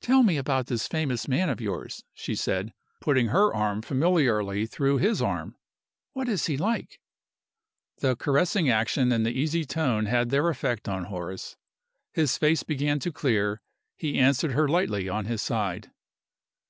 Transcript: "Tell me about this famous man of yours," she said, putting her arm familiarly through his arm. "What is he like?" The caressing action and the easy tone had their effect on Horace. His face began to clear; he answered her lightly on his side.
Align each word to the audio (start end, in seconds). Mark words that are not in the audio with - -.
"Tell 0.00 0.22
me 0.22 0.38
about 0.38 0.68
this 0.68 0.88
famous 0.88 1.28
man 1.28 1.50
of 1.50 1.60
yours," 1.60 2.02
she 2.14 2.34
said, 2.34 2.72
putting 3.02 3.26
her 3.26 3.52
arm 3.54 3.82
familiarly 3.82 4.64
through 4.64 4.96
his 4.96 5.20
arm. 5.20 5.56
"What 6.14 6.26
is 6.26 6.46
he 6.46 6.56
like?" 6.56 6.98
The 7.98 8.16
caressing 8.16 8.70
action 8.70 9.12
and 9.12 9.26
the 9.26 9.38
easy 9.38 9.66
tone 9.66 10.06
had 10.06 10.30
their 10.30 10.48
effect 10.48 10.88
on 10.88 11.04
Horace. 11.04 11.54
His 12.14 12.38
face 12.38 12.62
began 12.62 12.98
to 13.00 13.12
clear; 13.12 13.60
he 13.94 14.18
answered 14.18 14.52
her 14.52 14.68
lightly 14.68 15.06
on 15.06 15.26
his 15.26 15.42
side. 15.42 15.90